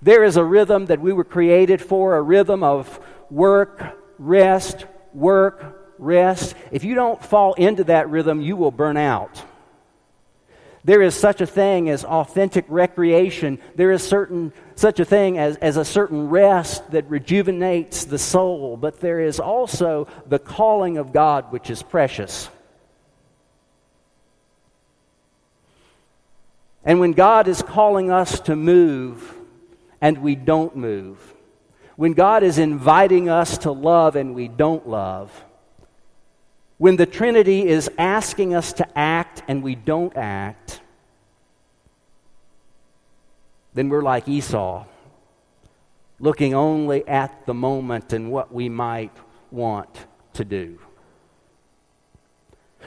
There 0.00 0.24
is 0.24 0.36
a 0.36 0.44
rhythm 0.44 0.86
that 0.86 1.00
we 1.00 1.12
were 1.12 1.24
created 1.24 1.80
for, 1.80 2.16
a 2.16 2.22
rhythm 2.22 2.64
of 2.64 2.98
work, 3.30 3.96
rest, 4.18 4.86
work, 5.14 5.94
rest. 5.98 6.54
If 6.70 6.82
you 6.84 6.94
don't 6.94 7.22
fall 7.22 7.54
into 7.54 7.84
that 7.84 8.10
rhythm, 8.10 8.40
you 8.40 8.56
will 8.56 8.72
burn 8.72 8.96
out. 8.96 9.42
There 10.84 11.02
is 11.02 11.14
such 11.14 11.40
a 11.40 11.46
thing 11.46 11.88
as 11.88 12.04
authentic 12.04 12.64
recreation. 12.68 13.60
There 13.76 13.92
is 13.92 14.02
certain, 14.02 14.52
such 14.74 14.98
a 14.98 15.04
thing 15.04 15.38
as, 15.38 15.56
as 15.58 15.76
a 15.76 15.84
certain 15.84 16.28
rest 16.28 16.90
that 16.90 17.08
rejuvenates 17.08 18.04
the 18.04 18.18
soul. 18.18 18.76
But 18.76 18.98
there 19.00 19.20
is 19.20 19.38
also 19.38 20.08
the 20.26 20.40
calling 20.40 20.96
of 20.96 21.12
God, 21.12 21.52
which 21.52 21.70
is 21.70 21.82
precious. 21.84 22.48
And 26.84 26.98
when 26.98 27.12
God 27.12 27.48
is 27.48 27.62
calling 27.62 28.10
us 28.10 28.40
to 28.40 28.56
move 28.56 29.34
and 30.00 30.18
we 30.18 30.34
don't 30.34 30.74
move, 30.76 31.34
when 31.96 32.12
God 32.12 32.42
is 32.42 32.58
inviting 32.58 33.28
us 33.28 33.58
to 33.58 33.70
love 33.70 34.16
and 34.16 34.34
we 34.34 34.48
don't 34.48 34.88
love, 34.88 35.44
when 36.78 36.96
the 36.96 37.06
Trinity 37.06 37.68
is 37.68 37.88
asking 37.96 38.54
us 38.54 38.72
to 38.74 38.98
act 38.98 39.42
and 39.46 39.62
we 39.62 39.76
don't 39.76 40.16
act, 40.16 40.80
then 43.74 43.88
we're 43.88 44.02
like 44.02 44.28
Esau, 44.28 44.84
looking 46.18 46.54
only 46.54 47.06
at 47.06 47.46
the 47.46 47.54
moment 47.54 48.12
and 48.12 48.32
what 48.32 48.52
we 48.52 48.68
might 48.68 49.16
want 49.52 50.06
to 50.34 50.44
do. 50.44 50.78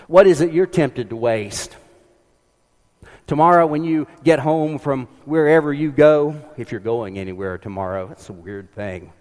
What 0.08 0.28
is 0.28 0.42
it 0.42 0.52
you're 0.52 0.66
tempted 0.66 1.10
to 1.10 1.16
waste? 1.16 1.76
Tomorrow, 3.28 3.66
when 3.66 3.84
you 3.84 4.08
get 4.24 4.40
home 4.40 4.78
from 4.78 5.08
wherever 5.26 5.74
you 5.74 5.92
go, 5.92 6.40
if 6.58 6.72
you're 6.72 6.80
going 6.80 7.18
anywhere 7.18 7.58
tomorrow, 7.58 8.08
that's 8.08 8.30
a 8.30 8.34
weird 8.34 8.72
thing. 8.74 9.12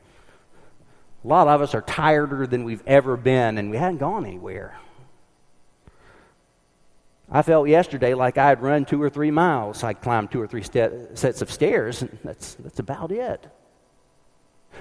A 1.24 1.26
lot 1.26 1.48
of 1.48 1.62
us 1.62 1.74
are 1.74 1.80
tireder 1.80 2.46
than 2.46 2.64
we've 2.64 2.82
ever 2.86 3.16
been, 3.16 3.56
and 3.56 3.70
we 3.70 3.78
hadn't 3.78 3.98
gone 3.98 4.26
anywhere. 4.26 4.78
I 7.30 7.40
felt 7.40 7.66
yesterday 7.68 8.12
like 8.12 8.36
I 8.36 8.46
had 8.46 8.62
run 8.62 8.84
two 8.84 9.02
or 9.02 9.08
three 9.08 9.30
miles. 9.30 9.82
I 9.82 9.94
climbed 9.94 10.30
two 10.30 10.40
or 10.42 10.46
three 10.46 10.62
sets 10.62 11.40
of 11.40 11.50
stairs, 11.50 12.02
and 12.02 12.18
that's, 12.22 12.54
that's 12.56 12.78
about 12.78 13.10
it. 13.10 13.46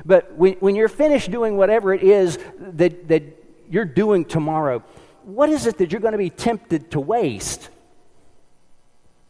But 0.06 0.34
when, 0.34 0.54
when 0.56 0.76
you're 0.76 0.90
finished 0.90 1.32
doing 1.32 1.56
whatever 1.56 1.94
it 1.94 2.04
is 2.04 2.38
that, 2.58 3.08
that 3.08 3.24
you're 3.70 3.86
doing 3.86 4.26
tomorrow, 4.26 4.84
what 5.24 5.50
is 5.50 5.66
it 5.66 5.78
that 5.78 5.92
you're 5.92 6.02
going 6.02 6.12
to 6.12 6.18
be 6.18 6.30
tempted 6.30 6.92
to 6.92 7.00
waste? 7.00 7.70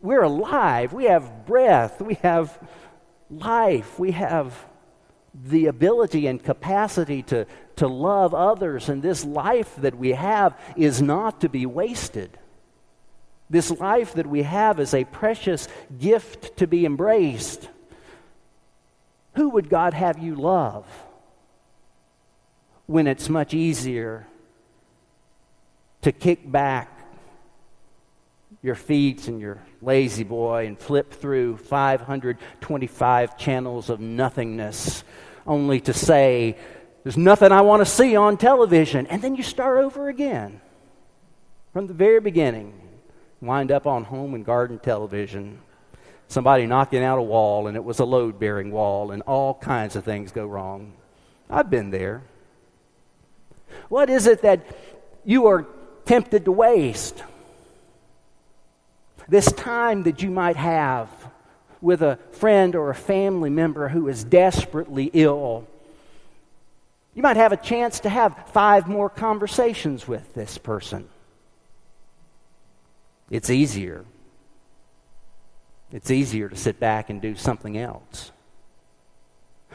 We're 0.04 0.24
alive. 0.24 0.92
We 0.92 1.06
have 1.06 1.46
breath. 1.46 2.02
We 2.02 2.16
have 2.16 2.60
life. 3.32 3.98
We 3.98 4.12
have 4.12 4.54
the 5.34 5.68
ability 5.68 6.28
and 6.28 6.44
capacity 6.44 7.24
to, 7.24 7.48
to 7.78 7.88
love 7.88 8.34
others. 8.34 8.90
And 8.90 9.02
this 9.02 9.24
life 9.24 9.74
that 9.78 9.98
we 9.98 10.10
have 10.10 10.60
is 10.76 11.02
not 11.02 11.40
to 11.42 11.50
be 11.50 11.66
wasted. 11.66 12.38
This 13.50 13.72
life 13.72 14.14
that 14.16 14.28
we 14.28 14.44
have 14.44 14.80
is 14.82 14.94
a 14.94 15.06
precious 15.06 15.70
gift 15.98 16.58
to 16.58 16.68
be 16.68 16.86
embraced. 16.86 17.70
Who 19.36 19.50
would 19.52 19.70
God 19.70 19.94
have 19.94 20.20
you 20.20 20.36
love 20.36 20.86
when 22.88 23.08
it's 23.08 23.30
much 23.30 23.54
easier 23.54 24.28
to 26.02 26.12
kick 26.12 26.52
back 26.52 26.93
your 28.63 28.75
feet 28.75 29.27
and 29.27 29.39
your 29.39 29.62
La-Z-Boy 29.82 30.65
and 30.65 30.79
flip 30.79 31.13
through 31.13 31.58
525 31.58 33.38
channels 33.38 33.89
of 33.89 34.00
nothingness 34.00 35.03
only 35.46 35.82
to 35.82 35.93
say, 35.93 36.58
There's 37.03 37.17
nothing 37.17 37.51
I 37.51 37.62
want 37.62 37.82
to 37.82 37.86
see 37.86 38.15
on 38.15 38.38
television. 38.38 39.05
And 39.08 39.22
then 39.22 39.36
you 39.36 39.43
start 39.43 39.77
over 39.77 40.10
again 40.10 40.62
from 41.74 41.88
the 41.88 41.93
very 41.93 42.20
beginning. 42.20 42.79
Wind 43.41 43.72
up 43.72 43.86
on 43.86 44.05
home 44.05 44.34
and 44.34 44.46
garden 44.46 44.79
television. 44.79 45.60
Somebody 46.29 46.65
knocking 46.65 47.03
out 47.03 47.20
a 47.20 47.22
wall, 47.22 47.67
and 47.67 47.75
it 47.75 47.84
was 47.84 48.00
a 48.00 48.05
load 48.05 48.39
bearing 48.39 48.72
wall, 48.72 49.12
and 49.12 49.22
all 49.24 49.53
kinds 49.53 49.96
of 49.96 50.05
things 50.05 50.32
go 50.32 50.48
wrong. 50.48 50.93
I've 51.50 51.70
been 51.70 51.91
there. 51.91 52.24
What 53.89 54.10
is 54.10 54.25
it 54.25 54.41
that 54.41 54.65
you 55.25 55.48
are 55.48 55.67
tempted 56.05 56.46
to 56.46 56.51
waste. 56.51 57.24
This 59.27 59.51
time 59.51 60.03
that 60.03 60.22
you 60.22 60.30
might 60.30 60.56
have 60.56 61.10
with 61.82 62.01
a 62.01 62.18
friend 62.32 62.75
or 62.75 62.89
a 62.89 62.96
family 62.96 63.50
member 63.50 63.89
who 63.89 64.08
is 64.08 64.24
desperately 64.24 65.10
ill. 65.13 65.68
You 67.13 67.22
might 67.22 67.38
have 67.38 67.51
a 67.51 67.58
chance 67.58 68.00
to 68.01 68.10
have 68.10 68.50
five 68.50 68.88
more 68.88 69.10
conversations 69.10 70.08
with 70.08 70.34
this 70.34 70.58
person. 70.58 71.08
It's 73.30 73.50
easier. 73.50 74.06
It's 75.91 76.10
easier 76.10 76.50
to 76.50 76.56
sit 76.56 76.80
back 76.80 77.10
and 77.10 77.21
do 77.21 77.36
something 77.36 77.78
else. 77.78 78.32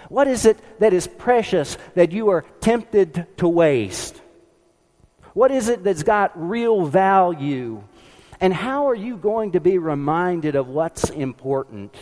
What 0.09 0.29
is 0.29 0.47
it 0.47 0.59
that 0.81 0.93
is 0.93 1.07
precious 1.07 1.77
that 1.95 2.13
you 2.13 2.31
are 2.31 2.45
tempted 2.61 3.27
to 3.39 3.49
waste? 3.49 4.21
What 5.35 5.51
is 5.51 5.69
it 5.69 5.85
that's 5.85 6.03
got 6.03 6.33
real 6.35 6.87
value? 6.87 7.83
And 8.41 8.55
how 8.55 8.89
are 8.89 8.95
you 8.95 9.17
going 9.17 9.53
to 9.53 9.61
be 9.61 9.79
reminded 9.79 10.55
of 10.55 10.69
what's 10.69 11.11
important? 11.11 11.95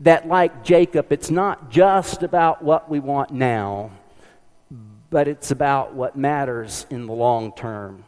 That, 0.00 0.26
like 0.26 0.64
Jacob, 0.64 1.12
it's 1.12 1.30
not 1.30 1.70
just 1.70 2.22
about 2.22 2.62
what 2.62 2.88
we 2.88 3.00
want 3.00 3.30
now, 3.30 3.90
but 5.10 5.28
it's 5.28 5.50
about 5.50 5.94
what 5.94 6.16
matters 6.16 6.86
in 6.90 7.06
the 7.06 7.12
long 7.12 7.52
term. 7.52 8.04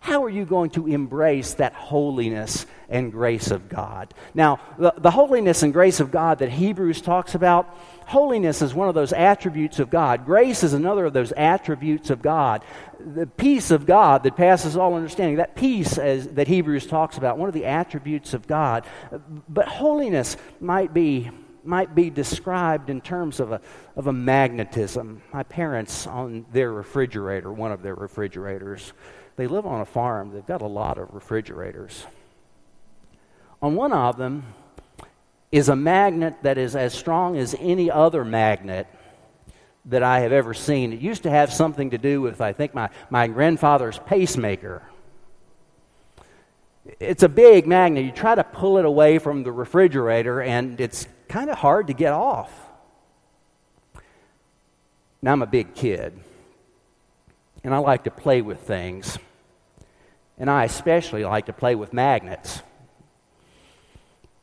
How 0.00 0.22
are 0.22 0.30
you 0.30 0.44
going 0.44 0.70
to 0.70 0.86
embrace 0.86 1.54
that 1.54 1.72
holiness 1.72 2.66
and 2.88 3.10
grace 3.10 3.50
of 3.50 3.68
God? 3.68 4.14
Now, 4.34 4.60
the, 4.78 4.94
the 4.96 5.10
holiness 5.10 5.64
and 5.64 5.72
grace 5.72 5.98
of 5.98 6.12
God 6.12 6.38
that 6.38 6.50
Hebrews 6.50 7.00
talks 7.00 7.34
about 7.34 7.76
Holiness 8.06 8.62
is 8.62 8.72
one 8.72 8.88
of 8.88 8.94
those 8.94 9.12
attributes 9.12 9.80
of 9.80 9.90
God. 9.90 10.24
Grace 10.24 10.62
is 10.62 10.74
another 10.74 11.06
of 11.06 11.12
those 11.12 11.32
attributes 11.32 12.08
of 12.08 12.22
God. 12.22 12.64
The 13.00 13.26
peace 13.26 13.72
of 13.72 13.84
God 13.84 14.22
that 14.22 14.36
passes 14.36 14.76
all 14.76 14.94
understanding, 14.94 15.38
that 15.38 15.56
peace 15.56 15.98
as, 15.98 16.28
that 16.28 16.46
Hebrews 16.46 16.86
talks 16.86 17.18
about, 17.18 17.36
one 17.36 17.48
of 17.48 17.54
the 17.54 17.64
attributes 17.64 18.32
of 18.32 18.46
God. 18.46 18.86
But 19.48 19.66
holiness 19.66 20.36
might 20.60 20.94
be, 20.94 21.30
might 21.64 21.96
be 21.96 22.08
described 22.10 22.90
in 22.90 23.00
terms 23.00 23.40
of 23.40 23.50
a, 23.50 23.60
of 23.96 24.06
a 24.06 24.12
magnetism. 24.12 25.20
My 25.32 25.42
parents, 25.42 26.06
on 26.06 26.46
their 26.52 26.72
refrigerator, 26.72 27.52
one 27.52 27.72
of 27.72 27.82
their 27.82 27.96
refrigerators, 27.96 28.92
they 29.34 29.48
live 29.48 29.66
on 29.66 29.80
a 29.80 29.84
farm. 29.84 30.32
They've 30.32 30.46
got 30.46 30.62
a 30.62 30.68
lot 30.68 30.96
of 30.96 31.12
refrigerators. 31.12 32.06
On 33.60 33.74
one 33.74 33.92
of 33.92 34.16
them, 34.16 34.44
is 35.52 35.68
a 35.68 35.76
magnet 35.76 36.34
that 36.42 36.58
is 36.58 36.74
as 36.76 36.92
strong 36.92 37.36
as 37.36 37.54
any 37.58 37.90
other 37.90 38.24
magnet 38.24 38.86
that 39.86 40.02
I 40.02 40.20
have 40.20 40.32
ever 40.32 40.52
seen. 40.52 40.92
It 40.92 41.00
used 41.00 41.22
to 41.22 41.30
have 41.30 41.52
something 41.52 41.90
to 41.90 41.98
do 41.98 42.20
with, 42.20 42.40
I 42.40 42.52
think, 42.52 42.74
my, 42.74 42.90
my 43.08 43.28
grandfather's 43.28 43.98
pacemaker. 43.98 44.82
It's 47.00 47.22
a 47.22 47.28
big 47.28 47.66
magnet. 47.66 48.04
You 48.04 48.12
try 48.12 48.34
to 48.34 48.44
pull 48.44 48.78
it 48.78 48.84
away 48.84 49.18
from 49.18 49.44
the 49.44 49.52
refrigerator, 49.52 50.40
and 50.40 50.80
it's 50.80 51.06
kind 51.28 51.50
of 51.50 51.58
hard 51.58 51.86
to 51.88 51.92
get 51.92 52.12
off. 52.12 52.52
Now, 55.22 55.32
I'm 55.32 55.42
a 55.42 55.46
big 55.46 55.74
kid, 55.74 56.18
and 57.64 57.74
I 57.74 57.78
like 57.78 58.04
to 58.04 58.10
play 58.10 58.42
with 58.42 58.60
things. 58.60 59.18
And 60.38 60.50
I 60.50 60.64
especially 60.64 61.24
like 61.24 61.46
to 61.46 61.52
play 61.52 61.74
with 61.74 61.92
magnets. 61.92 62.62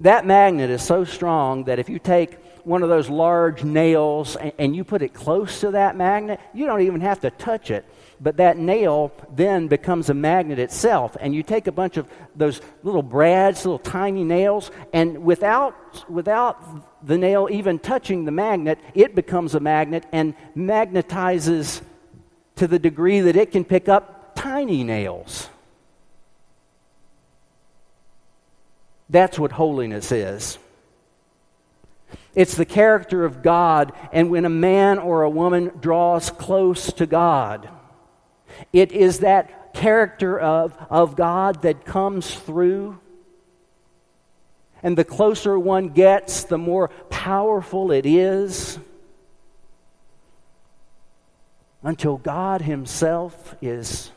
That 0.04 0.26
magnet 0.26 0.70
is 0.70 0.82
so 0.82 1.06
strong 1.06 1.64
that 1.64 1.80
if 1.80 1.88
you 1.88 1.98
take 1.98 2.38
one 2.66 2.84
of 2.84 2.90
those 2.90 3.10
large 3.10 3.64
nails 3.64 4.36
and, 4.36 4.52
and, 4.60 4.76
you 4.76 4.84
put 4.84 5.02
it 5.02 5.14
close 5.14 5.62
to 5.62 5.72
that 5.72 5.96
magnet, 5.96 6.42
you 6.54 6.66
don't 6.66 6.82
even 6.82 7.00
have 7.00 7.22
to 7.22 7.32
touch 7.32 7.72
it. 7.72 7.86
But 8.20 8.36
that 8.38 8.58
nail 8.58 9.14
then 9.34 9.70
becomes 9.70 10.10
a 10.10 10.14
magnet 10.14 10.60
itself. 10.60 11.16
And 11.22 11.34
you 11.34 11.42
take 11.42 11.68
a 11.68 11.72
bunch 11.72 11.96
of 11.96 12.10
those 12.36 12.60
little 12.84 13.02
brads, 13.02 13.64
little 13.64 13.80
tiny 13.80 14.26
nails, 14.26 14.72
and 14.92 15.24
without, 15.24 16.10
without 16.10 17.06
the 17.08 17.18
nail 17.18 17.48
even 17.50 17.80
touching 17.80 18.26
the 18.26 18.32
magnet, 18.32 18.80
it 18.94 19.16
becomes 19.16 19.56
a 19.56 19.62
magnet 19.62 20.06
and 20.12 20.36
magnetizes 20.54 21.82
to 22.58 22.68
the 22.68 22.80
degree 22.80 23.22
that 23.22 23.38
it 23.38 23.54
can 23.54 23.64
pick 23.64 23.88
up 23.88 24.36
tiny 24.36 24.84
nails. 24.84 25.48
That's 29.10 29.38
what 29.38 29.52
holiness 29.52 30.12
is. 30.12 30.58
It's 32.36 32.56
the 32.56 32.66
character 32.66 33.26
of 33.26 33.44
God, 33.44 33.94
and 34.12 34.30
when 34.30 34.46
a 34.46 34.50
man 34.50 34.98
or 35.00 35.24
a 35.24 35.30
woman 35.30 35.72
draws 35.80 36.30
close 36.30 36.92
to 36.94 37.06
God, 37.06 37.70
it 38.72 38.92
is 38.92 39.20
that 39.20 39.74
character 39.74 40.40
of, 40.40 40.76
of 40.90 41.16
God 41.16 41.62
that 41.64 41.86
comes 41.86 42.34
through. 42.34 43.00
And 44.82 44.98
the 44.98 45.04
closer 45.04 45.58
one 45.58 45.90
gets, 45.90 46.44
the 46.44 46.58
more 46.58 46.90
powerful 47.10 47.92
it 47.92 48.06
is. 48.06 48.80
Until 51.82 52.18
God 52.18 52.62
Himself 52.62 53.56
is 53.62 54.12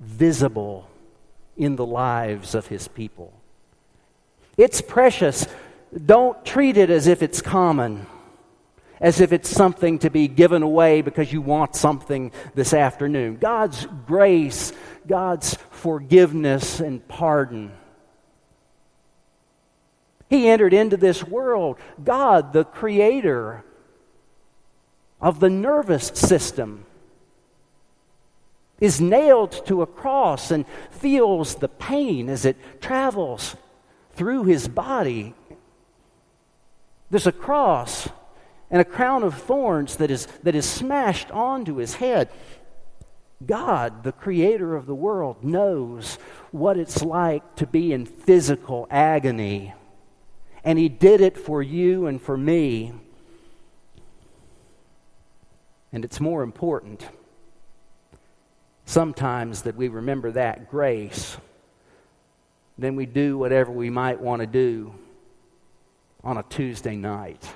visible 0.00 0.88
in 1.56 1.76
the 1.76 1.86
lives 1.86 2.54
of 2.54 2.66
his 2.66 2.88
people. 2.88 3.32
It's 4.56 4.80
precious. 4.80 5.46
Don't 6.04 6.44
treat 6.44 6.76
it 6.76 6.90
as 6.90 7.06
if 7.06 7.22
it's 7.22 7.40
common, 7.40 8.06
as 9.00 9.20
if 9.20 9.32
it's 9.32 9.48
something 9.48 9.98
to 10.00 10.10
be 10.10 10.28
given 10.28 10.62
away 10.62 11.02
because 11.02 11.32
you 11.32 11.40
want 11.40 11.76
something 11.76 12.32
this 12.54 12.72
afternoon. 12.72 13.36
God's 13.36 13.86
grace, 14.06 14.72
God's 15.06 15.56
forgiveness 15.70 16.80
and 16.80 17.06
pardon. 17.08 17.72
He 20.30 20.48
entered 20.48 20.74
into 20.74 20.96
this 20.96 21.22
world, 21.22 21.78
God, 22.02 22.52
the 22.52 22.64
creator 22.64 23.64
of 25.20 25.38
the 25.40 25.50
nervous 25.50 26.06
system, 26.14 26.83
is 28.80 29.00
nailed 29.00 29.66
to 29.66 29.82
a 29.82 29.86
cross 29.86 30.50
and 30.50 30.64
feels 30.90 31.56
the 31.56 31.68
pain 31.68 32.28
as 32.28 32.44
it 32.44 32.56
travels 32.80 33.56
through 34.12 34.44
his 34.44 34.68
body. 34.68 35.34
There's 37.10 37.26
a 37.26 37.32
cross 37.32 38.08
and 38.70 38.80
a 38.80 38.84
crown 38.84 39.22
of 39.22 39.34
thorns 39.34 39.96
that 39.96 40.10
is, 40.10 40.26
that 40.42 40.54
is 40.54 40.68
smashed 40.68 41.30
onto 41.30 41.76
his 41.76 41.94
head. 41.94 42.28
God, 43.44 44.02
the 44.02 44.12
creator 44.12 44.74
of 44.74 44.86
the 44.86 44.94
world, 44.94 45.44
knows 45.44 46.14
what 46.50 46.76
it's 46.76 47.02
like 47.02 47.56
to 47.56 47.66
be 47.66 47.92
in 47.92 48.06
physical 48.06 48.86
agony. 48.90 49.74
And 50.64 50.78
he 50.78 50.88
did 50.88 51.20
it 51.20 51.36
for 51.36 51.62
you 51.62 52.06
and 52.06 52.20
for 52.20 52.36
me. 52.36 52.92
And 55.92 56.04
it's 56.04 56.20
more 56.20 56.42
important 56.42 57.06
sometimes 58.84 59.62
that 59.62 59.76
we 59.76 59.88
remember 59.88 60.32
that 60.32 60.70
grace 60.70 61.36
than 62.78 62.96
we 62.96 63.06
do 63.06 63.38
whatever 63.38 63.70
we 63.70 63.90
might 63.90 64.20
want 64.20 64.40
to 64.40 64.46
do 64.46 64.94
on 66.22 66.38
a 66.38 66.42
Tuesday 66.44 66.96
night. 66.96 67.46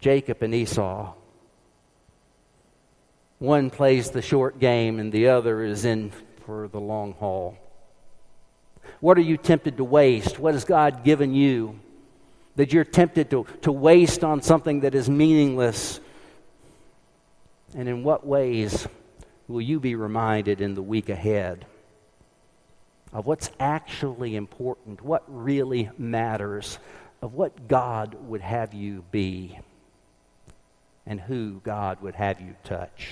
Jacob 0.00 0.42
and 0.42 0.54
Esau. 0.54 1.14
One 3.38 3.70
plays 3.70 4.10
the 4.10 4.22
short 4.22 4.58
game 4.58 5.00
and 5.00 5.12
the 5.12 5.28
other 5.28 5.62
is 5.62 5.84
in 5.84 6.12
for 6.44 6.68
the 6.68 6.80
long 6.80 7.14
haul. 7.14 7.56
What 9.00 9.18
are 9.18 9.22
you 9.22 9.36
tempted 9.36 9.78
to 9.78 9.84
waste? 9.84 10.38
What 10.38 10.54
has 10.54 10.64
God 10.64 11.04
given 11.04 11.34
you 11.34 11.80
that 12.56 12.72
you're 12.72 12.84
tempted 12.84 13.30
to, 13.30 13.46
to 13.62 13.72
waste 13.72 14.22
on 14.22 14.42
something 14.42 14.80
that 14.80 14.94
is 14.94 15.08
meaningless? 15.08 16.00
And 17.74 17.88
in 17.88 18.04
what 18.04 18.26
ways 18.26 18.86
will 19.48 19.60
you 19.60 19.80
be 19.80 19.94
reminded 19.94 20.60
in 20.60 20.74
the 20.74 20.82
week 20.82 21.08
ahead 21.08 21.66
of 23.12 23.26
what's 23.26 23.50
actually 23.60 24.36
important, 24.36 25.02
what 25.02 25.22
really 25.26 25.90
matters, 25.98 26.78
of 27.22 27.34
what 27.34 27.68
God 27.68 28.16
would 28.28 28.40
have 28.40 28.74
you 28.74 29.04
be, 29.10 29.58
and 31.06 31.20
who 31.20 31.60
God 31.64 32.00
would 32.00 32.14
have 32.14 32.40
you 32.40 32.56
touch? 32.64 33.10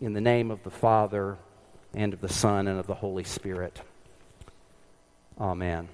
In 0.00 0.12
the 0.12 0.20
name 0.20 0.50
of 0.50 0.62
the 0.62 0.70
Father, 0.70 1.36
and 1.94 2.12
of 2.14 2.20
the 2.20 2.28
Son, 2.28 2.68
and 2.68 2.78
of 2.78 2.86
the 2.86 2.94
Holy 2.94 3.24
Spirit. 3.24 3.80
Amen. 5.40 5.88